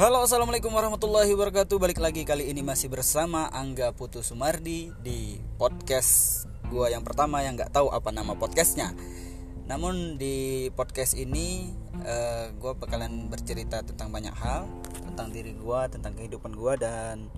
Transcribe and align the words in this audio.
Halo 0.00 0.24
assalamualaikum 0.24 0.72
warahmatullahi 0.72 1.28
wabarakatuh. 1.36 1.76
Balik 1.76 2.00
lagi 2.00 2.24
kali 2.24 2.48
ini 2.48 2.64
masih 2.64 2.88
bersama 2.88 3.52
Angga 3.52 3.92
Putu 3.92 4.24
Sumardi 4.24 4.88
Di 5.04 5.36
podcast 5.60 6.48
gua 6.72 6.88
yang 6.88 7.04
pertama 7.04 7.44
yang 7.44 7.52
gak 7.52 7.68
tahu 7.68 7.92
apa 7.92 8.08
nama 8.08 8.32
podcastnya. 8.32 8.96
Namun 9.68 10.16
di 10.16 10.72
podcast 10.72 11.12
ini 11.20 11.76
uh, 12.00 12.08
eh, 12.08 12.46
Gue 12.56 12.72
bakalan 12.80 13.28
bercerita 13.28 13.84
tentang 13.84 14.08
banyak 14.08 14.32
hal 14.40 14.64
Tentang 15.04 15.36
diri 15.36 15.52
gue, 15.52 15.80
tentang 15.92 16.16
kehidupan 16.16 16.56
gue 16.56 16.72
Dan 16.80 17.28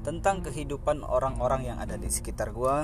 tentang 0.00 0.40
kehidupan 0.40 1.04
orang-orang 1.04 1.68
yang 1.68 1.76
ada 1.76 2.00
di 2.00 2.08
sekitar 2.08 2.48
gue 2.56 2.76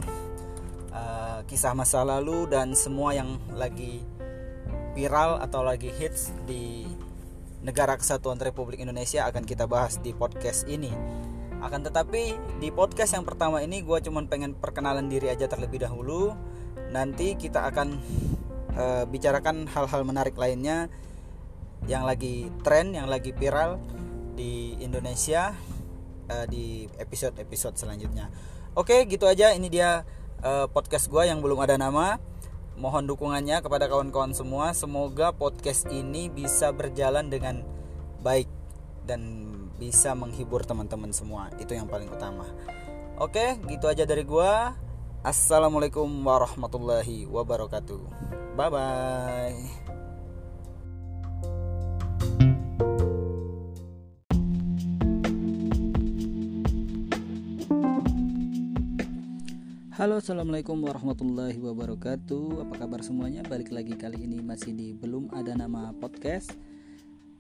uh, 0.93 1.41
Kisah 1.49 1.73
masa 1.73 2.05
lalu 2.05 2.53
dan 2.53 2.77
semua 2.77 3.17
yang 3.17 3.41
lagi 3.57 4.05
viral 4.93 5.41
atau 5.41 5.65
lagi 5.65 5.89
hits 5.89 6.37
di 6.45 6.85
Negara 7.63 7.95
Kesatuan 7.95 8.43
Republik 8.43 8.83
Indonesia 8.83 9.23
akan 9.31 9.47
kita 9.47 9.71
bahas 9.71 10.03
di 10.03 10.11
podcast 10.11 10.67
ini. 10.67 10.91
Akan 11.63 11.87
tetapi 11.87 12.35
di 12.59 12.69
podcast 12.75 13.15
yang 13.15 13.23
pertama 13.23 13.63
ini 13.63 13.87
gue 13.87 13.99
cuma 14.03 14.19
pengen 14.27 14.59
perkenalan 14.59 15.07
diri 15.07 15.31
aja 15.31 15.47
terlebih 15.47 15.87
dahulu. 15.87 16.35
Nanti 16.91 17.39
kita 17.39 17.71
akan 17.71 17.89
uh, 18.75 19.05
bicarakan 19.07 19.71
hal-hal 19.71 20.03
menarik 20.03 20.35
lainnya 20.35 20.91
yang 21.87 22.03
lagi 22.03 22.51
tren, 22.67 22.99
yang 22.99 23.07
lagi 23.07 23.31
viral 23.31 23.79
di 24.35 24.75
Indonesia 24.83 25.55
uh, 26.35 26.47
di 26.51 26.91
episode-episode 26.99 27.79
selanjutnya. 27.79 28.27
Oke, 28.75 29.07
gitu 29.07 29.31
aja. 29.31 29.55
Ini 29.55 29.71
dia 29.71 30.03
uh, 30.43 30.67
podcast 30.67 31.07
gue 31.07 31.31
yang 31.31 31.39
belum 31.39 31.63
ada 31.63 31.79
nama 31.79 32.32
mohon 32.77 33.05
dukungannya 33.09 33.61
kepada 33.61 33.89
kawan-kawan 33.89 34.33
semua. 34.37 34.73
Semoga 34.73 35.33
podcast 35.33 35.89
ini 35.91 36.29
bisa 36.33 36.71
berjalan 36.73 37.29
dengan 37.29 37.65
baik 38.23 38.49
dan 39.05 39.51
bisa 39.77 40.15
menghibur 40.15 40.63
teman-teman 40.63 41.11
semua. 41.11 41.51
Itu 41.59 41.75
yang 41.75 41.91
paling 41.91 42.09
utama. 42.09 42.47
Oke, 43.19 43.59
gitu 43.67 43.91
aja 43.91 44.07
dari 44.07 44.23
gua. 44.23 44.79
Assalamualaikum 45.23 46.07
warahmatullahi 46.23 47.31
wabarakatuh. 47.31 48.03
Bye 48.59 48.71
bye. 48.71 49.82
Halo 60.03 60.19
assalamualaikum 60.19 60.83
warahmatullahi 60.83 61.63
wabarakatuh. 61.63 62.67
Apa 62.67 62.75
kabar 62.75 63.07
semuanya? 63.07 63.47
Balik 63.47 63.71
lagi 63.71 63.95
kali 63.95 64.27
ini 64.27 64.43
masih 64.43 64.75
di 64.75 64.99
Belum 64.99 65.31
Ada 65.31 65.55
Nama 65.55 65.95
Podcast. 65.95 66.59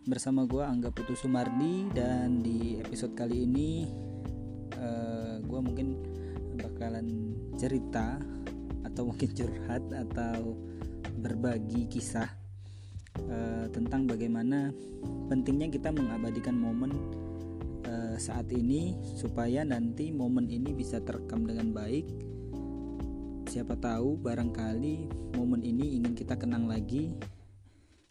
Bersama 0.06 0.46
gue 0.46 0.62
Angga 0.62 0.94
Putu 0.94 1.18
Sumardi. 1.18 1.90
Dan 1.90 2.38
di 2.38 2.78
episode 2.78 3.18
kali 3.18 3.50
ini 3.50 3.90
uh, 4.78 4.78
eh, 4.78 5.34
Gue 5.42 5.58
mungkin 5.58 6.06
bakalan 6.62 7.34
cerita 7.58 8.22
Atau 8.86 9.10
mungkin 9.10 9.34
curhat 9.34 9.82
Atau 9.90 10.54
berbagi 11.18 11.90
kisah 11.90 12.30
uh, 13.26 13.66
Tentang 13.74 14.06
bagaimana 14.06 14.70
pentingnya 15.26 15.66
kita 15.66 15.90
mengabadikan 15.90 16.54
momen 16.54 16.94
uh, 17.90 18.14
saat 18.22 18.46
ini 18.54 18.94
Supaya 19.18 19.66
nanti 19.66 20.14
momen 20.14 20.46
ini 20.46 20.70
bisa 20.70 21.02
terekam 21.02 21.42
dengan 21.42 21.74
baik 21.74 22.30
siapa 23.52 23.76
tahu 23.76 24.16
barangkali 24.16 25.12
momen 25.36 25.60
ini 25.60 26.00
ingin 26.00 26.16
kita 26.16 26.40
kenang 26.40 26.64
lagi 26.64 27.12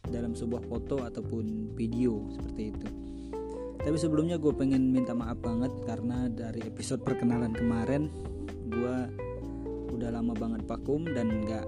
dalam 0.06 0.38
sebuah 0.38 0.62
foto 0.70 1.02
ataupun 1.02 1.74
video 1.74 2.30
seperti 2.30 2.70
itu. 2.70 2.88
Tapi 3.82 3.98
sebelumnya 3.98 4.38
gue 4.38 4.54
pengen 4.54 4.94
minta 4.94 5.18
maaf 5.18 5.42
banget 5.42 5.74
karena 5.82 6.30
dari 6.30 6.62
episode 6.62 7.02
perkenalan 7.02 7.58
kemarin 7.58 8.14
gue 8.70 8.98
udah 9.98 10.14
lama 10.14 10.38
banget 10.38 10.62
vakum 10.70 11.10
dan 11.10 11.42
nggak 11.42 11.66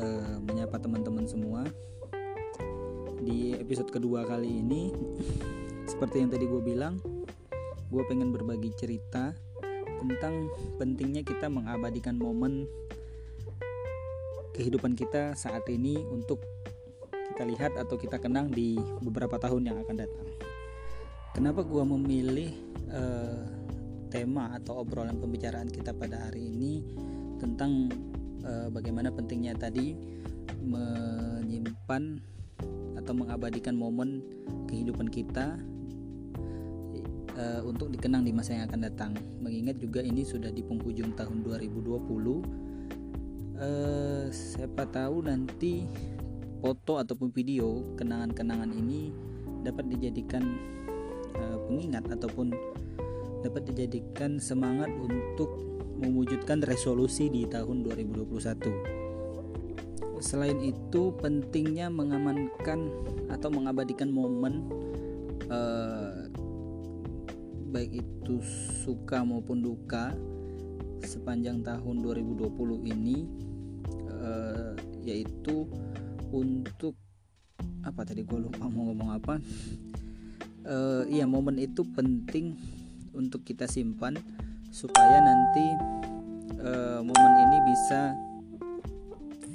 uh, 0.00 0.40
menyapa 0.48 0.80
teman-teman 0.80 1.28
semua. 1.28 1.68
Di 3.20 3.60
episode 3.60 3.92
kedua 3.92 4.24
kali 4.24 4.64
ini 4.64 4.88
seperti 5.84 6.24
yang 6.24 6.32
tadi 6.32 6.48
gue 6.48 6.64
bilang 6.64 6.96
gue 7.92 8.02
pengen 8.08 8.32
berbagi 8.32 8.72
cerita 8.72 9.36
tentang 10.00 10.50
pentingnya 10.76 11.22
kita 11.24 11.48
mengabadikan 11.48 12.16
momen 12.16 12.68
kehidupan 14.56 14.96
kita 14.96 15.36
saat 15.36 15.64
ini 15.68 16.00
untuk 16.08 16.40
kita 17.36 17.44
lihat 17.44 17.76
atau 17.76 18.00
kita 18.00 18.16
kenang 18.16 18.48
di 18.48 18.80
beberapa 19.04 19.36
tahun 19.36 19.68
yang 19.68 19.76
akan 19.84 19.96
datang. 20.00 20.26
Kenapa 21.36 21.60
gua 21.60 21.84
memilih 21.84 22.48
uh, 22.88 23.44
tema 24.08 24.56
atau 24.56 24.80
obrolan 24.80 25.20
pembicaraan 25.20 25.68
kita 25.68 25.92
pada 25.92 26.28
hari 26.28 26.48
ini 26.48 26.80
tentang 27.36 27.92
uh, 28.40 28.72
bagaimana 28.72 29.12
pentingnya 29.12 29.52
tadi 29.52 29.92
menyimpan 30.64 32.16
atau 32.96 33.12
mengabadikan 33.12 33.76
momen 33.76 34.24
kehidupan 34.72 35.12
kita 35.12 35.60
uh, 37.36 37.60
untuk 37.62 37.92
dikenang 37.92 38.24
di 38.24 38.32
masa 38.32 38.56
yang 38.56 38.66
akan 38.66 38.80
datang. 38.82 39.12
Mengingat 39.38 39.78
juga 39.78 40.02
ini 40.02 40.24
sudah 40.24 40.50
di 40.50 40.64
penghujung 40.64 41.14
tahun 41.14 41.44
2020 41.44 42.66
uh, 43.60 44.26
siapa 44.32 44.84
tahu 44.88 45.24
nanti 45.24 45.84
foto 46.60 46.98
ataupun 46.98 47.30
video 47.32 47.84
kenangan-kenangan 47.96 48.72
ini 48.72 49.12
dapat 49.62 49.88
dijadikan 49.92 50.42
uh, 51.36 51.58
pengingat 51.68 52.04
ataupun 52.10 52.52
dapat 53.44 53.62
dijadikan 53.70 54.40
semangat 54.40 54.90
untuk 54.96 55.50
mewujudkan 55.96 56.60
resolusi 56.64 57.32
di 57.32 57.48
tahun 57.48 57.84
2021. 57.88 59.06
Selain 60.20 60.56
itu, 60.64 61.12
pentingnya 61.20 61.92
mengamankan 61.92 62.88
atau 63.28 63.48
mengabadikan 63.52 64.08
momen 64.08 64.64
uh, 65.52 66.05
baik 67.66 68.02
itu 68.02 68.38
suka 68.84 69.26
maupun 69.26 69.60
duka 69.60 70.14
sepanjang 71.02 71.62
tahun 71.62 72.02
2020 72.02 72.50
ini 72.86 73.26
uh, 74.10 74.72
yaitu 75.06 75.66
untuk 76.34 76.98
apa 77.86 78.02
tadi 78.02 78.26
gue 78.26 78.38
lupa 78.50 78.66
mau 78.66 78.90
ngomong 78.90 79.10
apa? 79.14 79.34
Uh, 80.66 81.06
iya 81.14 81.22
momen 81.26 81.62
itu 81.62 81.86
penting 81.94 82.58
untuk 83.14 83.46
kita 83.46 83.70
simpan 83.70 84.18
supaya 84.74 85.22
nanti 85.22 85.66
uh, 86.58 87.00
momen 87.00 87.32
ini 87.46 87.58
bisa 87.70 88.00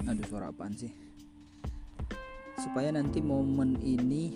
aduh 0.08 0.26
suara 0.32 0.50
apaan 0.50 0.72
sih? 0.74 0.92
Supaya 2.62 2.94
nanti 2.94 3.20
momen 3.20 3.76
ini 3.84 4.32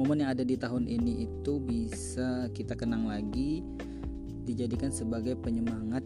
momen 0.00 0.24
yang 0.24 0.32
ada 0.32 0.40
di 0.40 0.56
tahun 0.56 0.88
ini 0.88 1.28
itu 1.28 1.60
bisa 1.60 2.48
kita 2.56 2.72
kenang 2.72 3.04
lagi 3.04 3.60
dijadikan 4.48 4.88
sebagai 4.88 5.36
penyemangat 5.36 6.00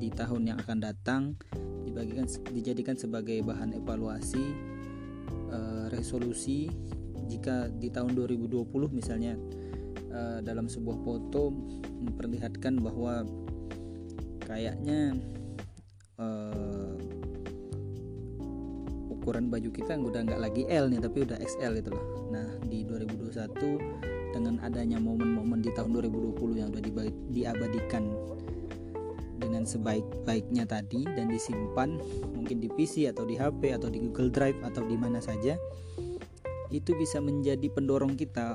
di 0.00 0.08
tahun 0.08 0.48
yang 0.48 0.56
akan 0.64 0.78
datang 0.80 1.22
dibagikan 1.84 2.24
dijadikan 2.56 2.96
sebagai 2.96 3.44
bahan 3.44 3.76
evaluasi 3.76 4.40
uh, 5.52 5.92
resolusi. 5.92 6.72
Jika 7.28 7.68
di 7.68 7.92
tahun 7.92 8.16
2020 8.16 8.72
misalnya 8.88 9.36
uh, 10.08 10.40
dalam 10.40 10.64
sebuah 10.64 10.96
foto 11.04 11.52
memperlihatkan 12.08 12.80
bahwa 12.80 13.28
kayaknya 14.48 15.12
uh, 16.16 16.83
ukuran 19.24 19.48
baju 19.48 19.72
kita 19.72 19.96
udah 19.96 20.20
nggak 20.28 20.36
lagi 20.36 20.68
L 20.68 20.92
nih 20.92 21.00
tapi 21.00 21.24
udah 21.24 21.40
XL 21.40 21.80
gitu 21.80 21.96
loh. 21.96 22.28
Nah 22.28 22.44
di 22.68 22.84
2021 22.84 24.36
dengan 24.36 24.60
adanya 24.60 25.00
momen-momen 25.00 25.64
di 25.64 25.72
tahun 25.72 25.96
2020 25.96 26.60
yang 26.60 26.68
udah 26.68 26.82
diabadikan 27.32 28.04
dengan 29.40 29.64
sebaik-baiknya 29.64 30.68
tadi 30.68 31.08
dan 31.16 31.32
disimpan 31.32 31.96
mungkin 32.36 32.60
di 32.60 32.68
PC 32.68 33.08
atau 33.08 33.24
di 33.24 33.40
HP 33.40 33.72
atau 33.72 33.88
di 33.88 34.04
Google 34.04 34.28
Drive 34.28 34.60
atau 34.60 34.84
di 34.84 35.00
mana 35.00 35.24
saja 35.24 35.56
itu 36.68 36.92
bisa 36.92 37.16
menjadi 37.24 37.64
pendorong 37.72 38.20
kita 38.20 38.52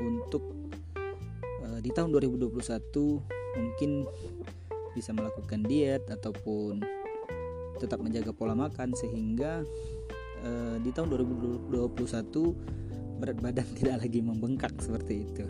untuk 0.00 0.48
uh, 1.60 1.76
di 1.84 1.92
tahun 1.92 2.08
2021 2.16 2.56
mungkin 3.60 3.90
bisa 4.96 5.12
melakukan 5.12 5.60
diet 5.68 6.08
ataupun 6.08 6.99
tetap 7.80 8.04
menjaga 8.04 8.36
pola 8.36 8.52
makan 8.52 8.92
sehingga 8.92 9.64
uh, 10.44 10.76
di 10.84 10.92
tahun 10.92 11.08
2021 11.16 11.72
berat 13.16 13.38
badan 13.40 13.68
tidak 13.80 13.96
lagi 14.04 14.20
membengkak 14.20 14.76
seperti 14.76 15.24
itu. 15.24 15.48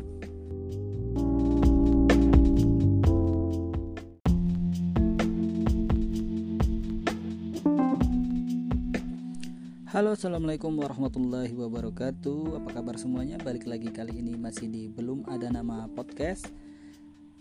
Halo 9.90 10.14
assalamualaikum 10.14 10.70
warahmatullahi 10.78 11.50
wabarakatuh. 11.50 12.62
Apa 12.62 12.78
kabar 12.78 12.94
semuanya? 12.94 13.42
Balik 13.42 13.66
lagi 13.66 13.90
kali 13.90 14.22
ini 14.22 14.38
masih 14.38 14.70
di 14.70 14.86
Belum 14.86 15.26
Ada 15.26 15.50
Nama 15.50 15.90
Podcast. 15.90 16.46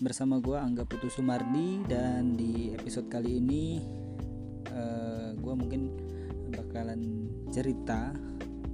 Bersama 0.02 0.42
gue 0.42 0.56
Angga 0.56 0.88
Putu 0.88 1.12
Sumardi 1.12 1.84
Dan 1.84 2.40
di 2.40 2.72
episode 2.72 3.12
kali 3.12 3.36
ini 3.36 3.84
eh, 4.80 5.28
Gue 5.36 5.54
mungkin 5.56 5.92
bakalan 6.56 7.28
cerita 7.52 8.16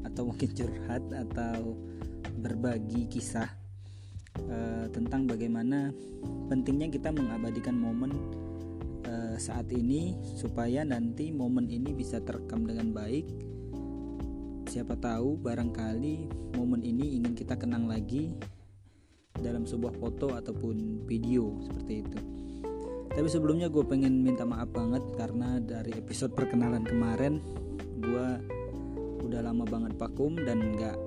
Atau 0.06 0.30
mungkin 0.30 0.50
curhat 0.54 1.04
Atau 1.10 1.76
berbagi 2.38 3.10
kisah 3.10 3.50
uh, 4.46 4.86
Tentang 4.94 5.26
bagaimana 5.26 5.90
pentingnya 6.48 6.94
kita 6.94 7.10
mengabadikan 7.10 7.74
momen 7.74 8.14
uh, 9.10 9.36
saat 9.42 9.70
ini 9.74 10.14
Supaya 10.38 10.86
nanti 10.86 11.34
momen 11.34 11.68
ini 11.68 11.92
bisa 11.92 12.22
terekam 12.22 12.64
dengan 12.70 12.94
baik. 12.94 13.26
Siapa 14.66 14.98
tahu 14.98 15.40
barangkali 15.40 16.16
momen 16.58 16.82
ini 16.84 17.22
ingin 17.22 17.38
kita 17.38 17.56
kenang 17.56 17.86
lagi 17.88 18.34
dalam 19.40 19.68
sebuah 19.68 19.94
foto 20.00 20.34
ataupun 20.34 21.06
video 21.06 21.60
seperti 21.64 21.94
itu 22.02 22.20
tapi 23.16 23.32
sebelumnya 23.32 23.72
gue 23.72 23.80
pengen 23.88 24.20
minta 24.20 24.44
maaf 24.44 24.68
banget 24.76 25.00
karena 25.16 25.64
dari 25.64 25.96
episode 25.96 26.36
perkenalan 26.36 26.84
kemarin 26.84 27.40
gue 28.04 28.28
udah 29.24 29.40
lama 29.40 29.64
banget 29.64 29.96
vakum 29.96 30.36
dan 30.36 30.76
nggak 30.76 30.98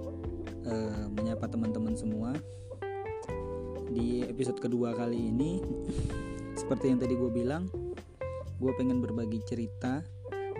uh, 0.64 1.04
menyapa 1.12 1.44
teman-teman 1.52 1.92
semua 1.92 2.32
di 3.92 4.24
episode 4.24 4.56
kedua 4.56 4.96
kali 4.96 5.28
ini 5.28 5.60
seperti 6.56 6.88
yang 6.88 6.98
tadi 6.98 7.12
gue 7.12 7.28
bilang 7.28 7.68
gue 8.56 8.72
pengen 8.80 9.04
berbagi 9.04 9.44
cerita 9.44 10.00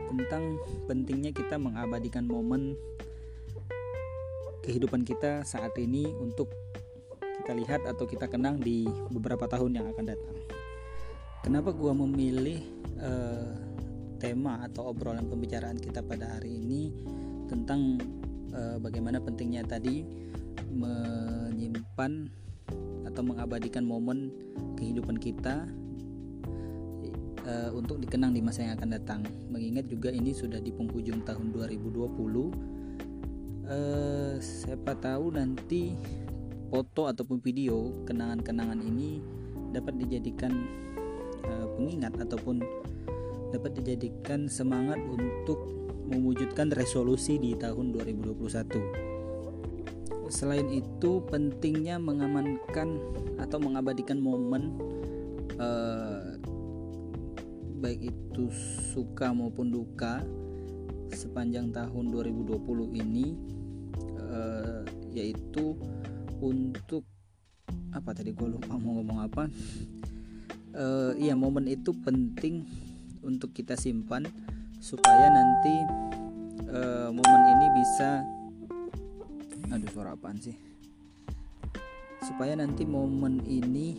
tentang 0.09 0.61
pentingnya 0.85 1.33
kita 1.33 1.57
mengabadikan 1.57 2.29
momen 2.29 2.77
kehidupan 4.69 5.01
kita 5.09 5.49
saat 5.49 5.73
ini 5.81 6.13
untuk 6.13 6.53
kita 7.41 7.57
lihat 7.57 7.89
atau 7.89 8.05
kita 8.05 8.29
kenang 8.29 8.61
di 8.61 8.85
beberapa 9.09 9.49
tahun 9.49 9.81
yang 9.81 9.87
akan 9.89 10.05
datang. 10.05 10.37
Kenapa 11.43 11.71
gua 11.73 11.95
memilih 11.95 12.61
uh, 12.99 13.55
tema 14.19 14.67
atau 14.67 14.91
obrolan 14.91 15.31
pembicaraan 15.31 15.79
kita 15.79 16.03
pada 16.03 16.37
hari 16.37 16.59
ini 16.59 16.91
tentang 17.47 17.97
uh, 18.53 18.77
bagaimana 18.83 19.23
pentingnya 19.23 19.63
tadi 19.65 20.03
menyimpan 20.69 22.29
atau 23.09 23.23
mengabadikan 23.25 23.87
momen 23.87 24.35
kehidupan 24.77 25.17
kita 25.17 25.65
uh, 27.47 27.71
untuk 27.73 28.03
dikenang 28.03 28.35
di 28.35 28.43
masa 28.43 28.67
yang 28.67 28.77
akan 28.77 28.91
datang. 28.99 29.21
Mengingat 29.49 29.87
juga 29.87 30.13
ini 30.13 30.35
sudah 30.35 30.61
di 30.61 30.75
penghujung 30.75 31.25
tahun 31.25 31.55
2020 31.55 32.69
uh, 33.69 34.35
siapa 34.41 34.93
tahu 34.99 35.37
nanti 35.37 35.95
foto 36.69 37.09
ataupun 37.09 37.41
video 37.41 38.05
kenangan-kenangan 38.05 38.81
ini 38.85 39.23
dapat 39.73 39.97
dijadikan 40.01 40.53
pengingat 41.79 42.15
ataupun 42.19 42.61
dapat 43.55 43.81
dijadikan 43.81 44.51
semangat 44.51 44.99
untuk 45.09 45.59
mewujudkan 46.09 46.73
resolusi 46.73 47.39
di 47.39 47.55
tahun 47.57 47.93
2021. 47.93 49.09
Selain 50.29 50.69
itu, 50.69 51.25
pentingnya 51.25 51.97
mengamankan 51.97 53.01
atau 53.41 53.57
mengabadikan 53.57 54.21
momen 54.21 54.77
uh, 55.57 56.37
baik 57.79 58.13
itu 58.13 58.51
suka 58.93 59.33
maupun 59.33 59.71
duka 59.73 60.21
sepanjang 61.15 61.73
tahun 61.73 62.13
2020 62.13 62.61
ini 63.01 63.39
uh, 64.21 64.85
yaitu 65.15 65.79
untuk 66.43 67.07
apa 67.95 68.13
tadi 68.13 68.37
gue 68.37 68.49
lupa 68.51 68.77
mau 68.77 69.01
ngomong 69.01 69.19
apa 69.25 69.49
uh, 70.75 71.13
iya 71.17 71.37
momen 71.39 71.69
itu 71.69 71.95
penting 72.05 72.67
untuk 73.25 73.53
kita 73.53 73.77
simpan 73.77 74.25
supaya 74.79 75.29
nanti 75.29 75.75
uh, 76.73 77.09
momen 77.13 77.43
ini 77.57 77.67
bisa 77.79 78.25
aduh 79.69 79.89
suara 79.93 80.17
apaan 80.17 80.41
sih? 80.41 80.57
Supaya 82.25 82.57
nanti 82.59 82.85
momen 82.85 83.45
ini 83.47 83.95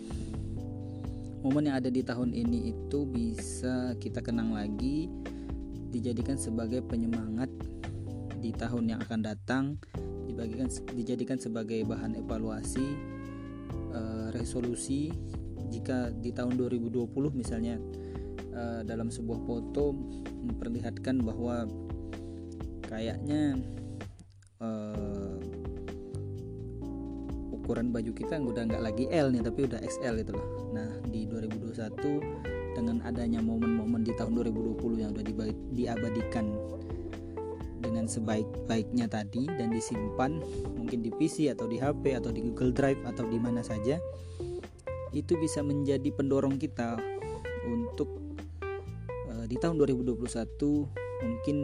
momen 1.40 1.72
yang 1.72 1.80
ada 1.80 1.88
di 1.88 2.04
tahun 2.04 2.36
ini 2.36 2.76
itu 2.76 3.08
bisa 3.08 3.96
kita 3.96 4.20
kenang 4.20 4.52
lagi 4.52 5.08
dijadikan 5.90 6.36
sebagai 6.36 6.84
penyemangat 6.86 7.50
di 8.40 8.52
tahun 8.56 8.96
yang 8.96 9.00
akan 9.04 9.20
datang 9.24 9.64
dibagikan 10.28 10.68
dijadikan 10.96 11.38
sebagai 11.40 11.84
bahan 11.84 12.16
evaluasi 12.16 12.88
uh, 13.92 14.32
resolusi 14.32 15.12
jika 15.70 16.12
di 16.12 16.34
tahun 16.34 16.58
2020 16.58 17.10
misalnya 17.34 17.78
uh, 18.54 18.82
dalam 18.84 19.14
sebuah 19.14 19.40
foto 19.46 19.94
memperlihatkan 20.44 21.22
bahwa 21.22 21.70
kayaknya 22.90 23.58
uh, 24.60 25.38
ukuran 27.54 27.94
baju 27.94 28.12
kita 28.18 28.42
udah 28.42 28.66
nggak 28.66 28.82
lagi 28.82 29.06
L 29.14 29.30
nih 29.30 29.46
tapi 29.46 29.70
udah 29.70 29.78
XL 29.86 30.26
gitu 30.26 30.34
loh. 30.34 30.74
Nah 30.74 30.90
di 31.06 31.30
2021 31.30 32.74
dengan 32.74 32.98
adanya 33.06 33.44
momen-momen 33.46 34.02
di 34.02 34.14
tahun 34.18 34.42
2020 34.42 35.04
yang 35.06 35.14
udah 35.14 35.26
diabadikan 35.74 36.50
dengan 37.80 38.06
sebaik-baiknya 38.06 39.08
tadi 39.08 39.48
dan 39.56 39.72
disimpan 39.72 40.42
mungkin 40.76 41.00
di 41.00 41.10
PC 41.14 41.54
atau 41.54 41.66
di 41.66 41.80
HP 41.80 42.18
atau 42.20 42.30
di 42.30 42.44
Google 42.44 42.76
Drive 42.76 43.00
atau 43.08 43.26
di 43.26 43.40
mana 43.40 43.64
saja 43.64 43.98
itu 45.14 45.38
bisa 45.42 45.66
menjadi 45.66 46.10
pendorong 46.14 46.62
kita 46.62 46.98
untuk 47.66 48.10
uh, 49.34 49.46
di 49.50 49.58
tahun 49.58 49.78
2021 49.82 50.26
mungkin 51.20 51.58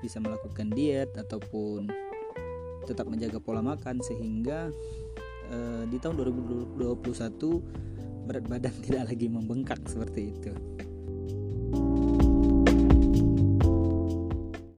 bisa 0.00 0.18
melakukan 0.18 0.72
diet 0.72 1.12
ataupun 1.14 1.88
tetap 2.88 3.06
menjaga 3.06 3.38
pola 3.38 3.60
makan 3.60 4.00
sehingga 4.00 4.72
uh, 5.52 5.82
di 5.86 5.96
tahun 6.00 6.16
2021 6.18 6.80
berat 8.26 8.44
badan 8.48 8.74
tidak 8.86 9.02
lagi 9.12 9.26
membengkak 9.28 9.80
seperti 9.86 10.34
itu. 10.34 10.52